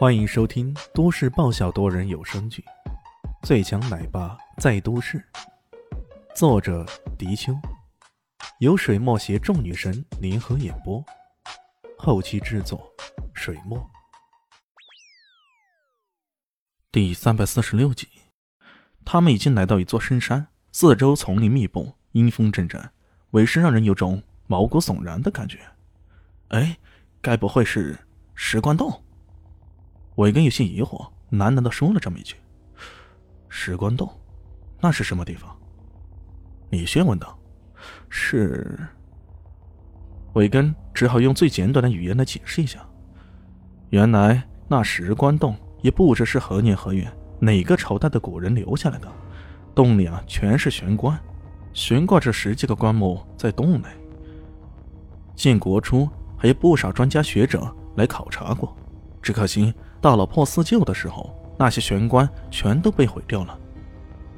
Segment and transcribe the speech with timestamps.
[0.00, 2.64] 欢迎收听都市爆笑多人有声剧
[3.46, 5.18] 《最强奶爸在都市》，
[6.34, 6.86] 作者：
[7.18, 7.52] 迪秋，
[8.60, 11.04] 由水墨携众女神联合演播，
[11.98, 12.90] 后期制作：
[13.34, 13.78] 水墨。
[16.90, 18.08] 第三百四十六集，
[19.04, 22.90] 他们已经来到一座深山，四周丛林密布，阴风阵阵，
[23.32, 25.58] 委实让人有种毛骨悚然的感觉。
[26.48, 26.78] 哎，
[27.20, 27.98] 该不会是
[28.34, 29.04] 石棺洞？
[30.20, 32.36] 韦根有些疑惑，喃喃的说了这么一句
[33.48, 34.06] ：“石棺洞，
[34.78, 35.50] 那是什么地方？”
[36.68, 37.38] 李轩问道
[38.10, 38.78] ：“是。”
[40.36, 42.86] 韦根只好用最简短的语言来解释一下
[43.88, 49.10] ：“原来那石棺洞也不知是何年何月哪个朝代的古人留下来的，
[49.74, 51.18] 洞里啊全是悬棺，
[51.72, 53.88] 悬挂着十几个棺木在洞内。
[55.34, 56.06] 建国初
[56.36, 58.76] 还有不少专家学者来考察过，
[59.30, 63.56] 只可惜。”到了破四旧的时候，那些玄关全都被毁掉了，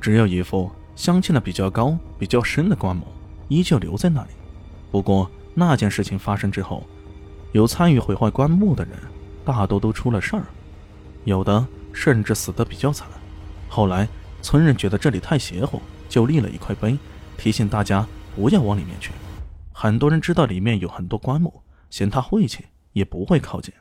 [0.00, 3.06] 只有一副镶嵌的比较高、比较深的棺木
[3.48, 4.30] 依旧留在那里。
[4.90, 6.82] 不过那件事情发生之后，
[7.52, 8.94] 有参与毁坏棺木的人
[9.44, 10.42] 大多都出了事儿，
[11.24, 13.06] 有的甚至死得比较惨。
[13.68, 14.08] 后来
[14.42, 16.98] 村人觉得这里太邪乎，就立了一块碑，
[17.38, 19.12] 提醒大家不要往里面去。
[19.72, 23.72] 很多人知道里面有很多棺木，嫌它晦气，也不会靠近。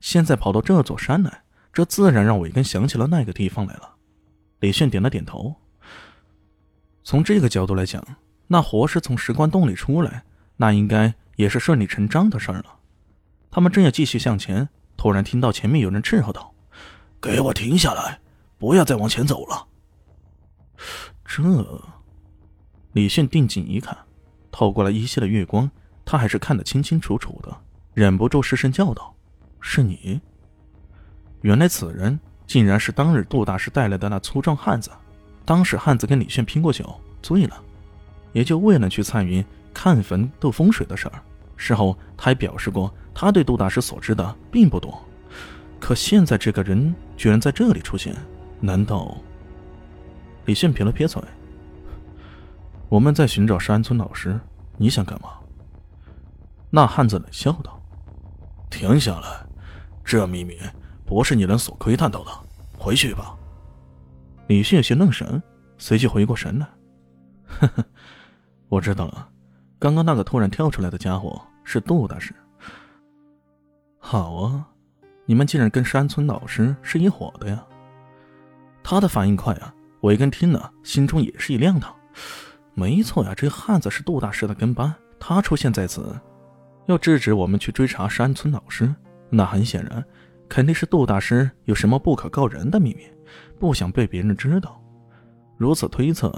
[0.00, 3.94] 现在跑到这座山来，这自然让韦根想起了那个地方来了。
[4.60, 5.54] 李炫点了点头。
[7.02, 8.04] 从这个角度来讲，
[8.46, 10.24] 那活尸从石棺洞里出来，
[10.56, 12.76] 那应该也是顺理成章的事儿了。
[13.50, 16.54] 他们正要继续向前，突然听到前面有人斥喝道
[17.20, 18.20] ：“给我停下来，
[18.58, 19.66] 不要再往前走了！”
[21.24, 21.42] 这，
[22.92, 23.96] 李炫定睛一看，
[24.50, 25.70] 透过了依稀的月光，
[26.04, 27.56] 他还是看得清清楚楚的，
[27.94, 29.14] 忍不住失声叫道。
[29.60, 30.20] 是你。
[31.42, 34.90] 原来此人竟然是当日杜大师带来的那粗壮汉子。
[35.44, 37.56] 当时汉子跟李炫拼过酒，醉了，
[38.32, 41.22] 也就为了去参与看坟斗风水的事儿。
[41.56, 45.02] 事后他还表示过，他对杜大师所知的并不多。
[45.80, 48.14] 可现在这个人居然在这里出现，
[48.60, 49.16] 难道？
[50.44, 51.20] 李炫撇了撇嘴
[52.88, 54.38] ：“我们在寻找山村老师，
[54.76, 55.30] 你想干嘛？”
[56.70, 57.80] 那汉子冷笑道
[58.70, 59.46] ：“停下来。”
[60.10, 60.58] 这秘密
[61.06, 62.30] 不是你能所窥探到的，
[62.76, 63.38] 回去吧。
[64.48, 65.40] 李迅有些愣神，
[65.78, 66.68] 随即回过神来。
[67.46, 67.84] 呵呵，
[68.68, 69.28] 我知道了，
[69.78, 72.34] 刚刚那个突然跳出来的家伙是杜大师。
[74.00, 74.66] 好啊，
[75.26, 77.64] 你们竟然跟山村老师是一伙的呀！
[78.82, 81.94] 他的反应快啊，我一根听了心中也是一亮堂。
[82.74, 86.20] 没错呀，这汉子是杜大师的跟班，他出现在此，
[86.86, 88.92] 要制止我们去追查山村老师。
[89.30, 90.04] 那很显然，
[90.48, 93.04] 肯定是杜大师有什么不可告人的秘密，
[93.58, 94.82] 不想被别人知道。
[95.56, 96.32] 如此推测，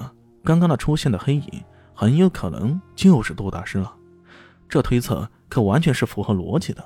[0.45, 1.65] 刚刚那出现的黑影
[1.95, 3.95] 很有可能就是杜大师了。
[4.69, 6.85] 这推测可完全是符合逻辑的。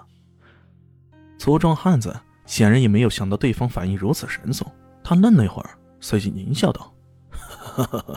[1.38, 2.14] 粗壮汉子
[2.44, 4.64] 显然也没有想到对方反应如此神速，
[5.02, 6.94] 他愣了一会儿，随即狞笑道：“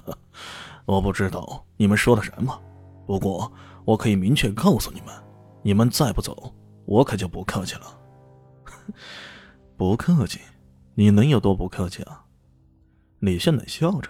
[0.86, 2.60] 我不知道你们说的什么，
[3.08, 3.52] 不过
[3.86, 5.16] 我可以明确告诉你们，
[5.64, 6.54] 你们再不走。”
[6.90, 7.84] 我可就不客气了，
[9.78, 10.40] 不客气，
[10.96, 12.26] 你能有多不客气啊？
[13.20, 14.10] 李炫冷笑着。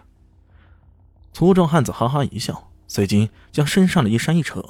[1.33, 4.63] 粗壮汉子哈哈一笑，随即将身上的衣衫一扯，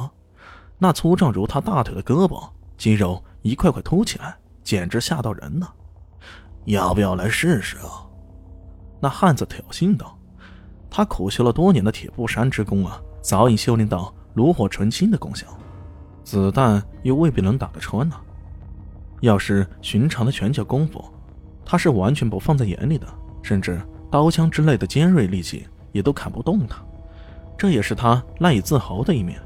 [0.80, 2.50] 那粗壮如他大腿的胳膊
[2.80, 5.72] 肌肉一块块凸起来，简直吓到人了。
[6.66, 8.10] 要不要来试试啊？
[9.00, 10.18] 那汉子挑衅道。
[10.90, 15.46] 他苦修了多年的铁布衫之功啊，早已修炼到炉火纯青的功效。
[16.30, 18.16] 子弹又未必能打得穿呢。
[19.22, 21.04] 要是寻常的拳脚功夫，
[21.66, 23.08] 他是完全不放在眼里的，
[23.42, 23.82] 甚至
[24.12, 26.78] 刀枪之类的尖锐利器也都砍不动他。
[27.58, 29.42] 这也是他赖以自豪的一面。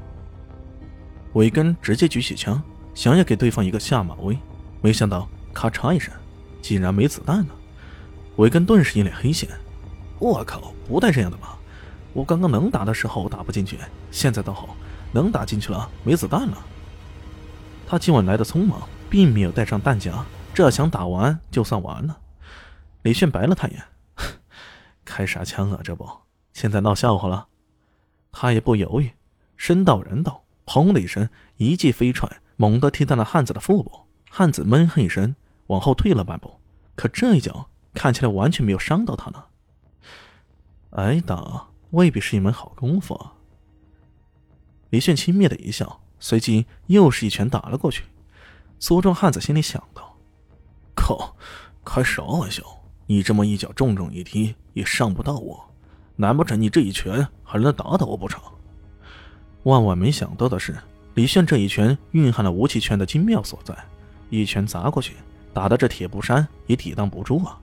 [1.32, 2.62] 韦根直接举起枪，
[2.92, 4.38] 想要给对方一个下马威，
[4.82, 6.12] 没想到咔嚓一声，
[6.60, 7.54] 竟然没子弹了。
[8.36, 9.48] 韦根顿时一脸黑线
[10.20, 11.56] ：“我靠，不带这样的吧？
[12.12, 13.78] 我刚刚能打的时候打不进去，
[14.10, 14.76] 现在倒好，
[15.12, 16.58] 能打进去了，没子弹了。”
[17.94, 22.18] 他今晚来的匆忙，并没有带上弹夹，这枪打完就算完了。
[23.02, 23.84] 李炫白了他一眼
[25.06, 25.78] ：“开啥枪啊？
[25.84, 26.04] 这不，
[26.52, 27.46] 现在闹笑话了？”
[28.34, 29.12] 他也不犹豫，
[29.56, 34.00] 身到人到，砰的一声，一记飞踹，猛地踢在了汉子的腹部。
[34.28, 35.36] 汉子闷哼一声，
[35.68, 36.58] 往后退了半步。
[36.96, 39.44] 可这一脚看起来完全没有伤到他呢。
[40.90, 43.34] 挨打未必是一门好功夫啊。
[44.90, 46.00] 李炫轻蔑的一笑。
[46.18, 48.04] 随即又是一拳打了过去，
[48.78, 50.16] 粗壮汉子心里想到
[50.94, 51.36] ：“靠，
[51.84, 52.62] 开啥玩笑？
[53.06, 55.62] 你这么一脚重重一踢也伤不到我，
[56.16, 58.40] 难不成你这一拳还能打倒我不成？
[59.64, 60.74] 万万没想到的是，
[61.14, 63.76] 李炫这一拳蕴含了无极拳的精妙所在，
[64.30, 65.16] 一拳砸过去，
[65.52, 67.60] 打的这铁布衫也抵挡不住啊！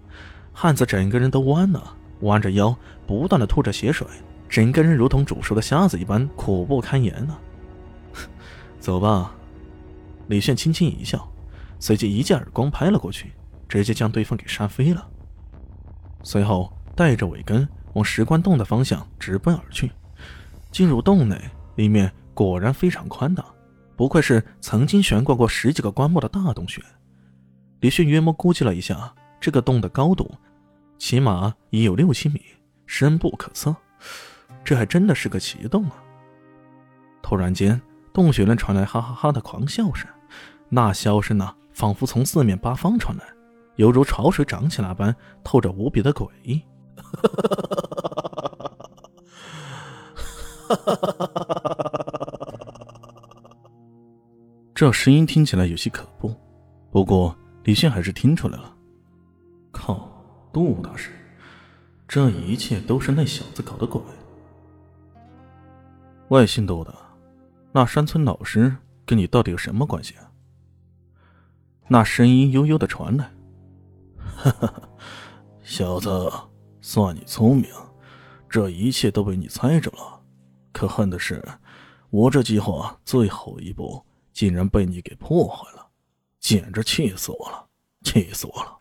[0.53, 2.75] 汉子整个人都弯了，弯着腰，
[3.07, 4.05] 不断的吐着血水，
[4.47, 7.37] 整个人如同煮熟的虾子一般苦不堪言呢。
[8.81, 9.31] 走吧，
[10.27, 11.31] 李炫轻轻一笑，
[11.79, 13.31] 随即一记耳光拍了过去，
[13.69, 15.07] 直接将对方给扇飞了。
[16.23, 19.91] 随后带着尾根往石棺洞的方向直奔而去。
[20.71, 21.39] 进入洞内，
[21.75, 23.45] 里面果然非常宽大，
[23.95, 26.81] 不愧是曾经悬挂过十几个棺木的大洞穴。
[27.81, 30.31] 李迅约摸估计了一下，这个洞的高度
[30.97, 32.41] 起码已有六七米，
[32.87, 33.75] 深不可测。
[34.63, 35.95] 这还真的是个奇洞啊！
[37.21, 37.79] 突然间，
[38.13, 40.09] 洞穴内传来哈哈哈的狂笑声，
[40.69, 43.23] 那笑声呢，仿佛从四面八方传来。
[43.77, 46.61] 犹如潮水涨起那般，透着无比的诡异。
[54.75, 56.35] 这声音听起来有些可怖，
[56.91, 58.75] 不过李迅还是听出来了。
[59.71, 60.09] 靠，
[60.51, 61.11] 杜大师，
[62.07, 64.01] 这一切都是那小子搞的鬼。
[66.29, 66.93] 外姓杜的，
[67.73, 68.75] 那山村老师
[69.05, 70.29] 跟你到底有什么关系啊？
[71.87, 73.31] 那声音悠悠的传来。
[74.35, 74.89] 哈哈，
[75.61, 76.31] 小子，
[76.81, 77.69] 算你聪明，
[78.49, 80.21] 这一切都被你猜着了。
[80.73, 81.41] 可恨的是，
[82.09, 84.03] 我这计划最后一步
[84.33, 85.87] 竟然被你给破坏了，
[86.39, 87.67] 简直气死我了！
[88.03, 88.80] 气死我了！